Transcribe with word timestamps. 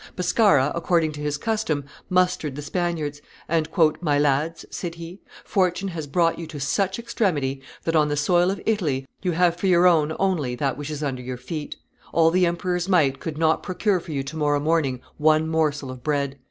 Pescara, 0.15 0.71
according 0.73 1.11
to 1.11 1.21
his 1.21 1.37
custom, 1.37 1.83
mustered 2.09 2.55
the 2.55 2.63
Spaniards; 2.63 3.21
and, 3.47 3.69
"My 4.01 4.17
lads," 4.17 4.65
said 4.71 4.95
he, 4.95 5.19
"fortune 5.45 5.89
has 5.89 6.07
brought 6.07 6.39
you 6.39 6.47
to 6.47 6.59
such 6.59 6.97
extremity 6.97 7.61
that 7.83 7.95
on 7.95 8.07
the 8.07 8.17
soil 8.17 8.49
of 8.49 8.59
Italy 8.65 9.07
you 9.21 9.33
have 9.33 9.57
for 9.57 9.67
your 9.67 9.85
own 9.85 10.15
only 10.17 10.55
that 10.55 10.75
which 10.75 10.89
is 10.89 11.03
under 11.03 11.21
your 11.21 11.37
feet. 11.37 11.75
All 12.13 12.31
the 12.31 12.47
emperor's 12.47 12.89
might 12.89 13.19
could 13.19 13.37
not 13.37 13.61
procure 13.61 13.99
for 13.99 14.11
you 14.11 14.23
to 14.23 14.35
morrow 14.35 14.59
morning 14.59 15.01
one 15.19 15.47
morsel 15.47 15.91
of 15.91 16.01
bread. 16.01 16.39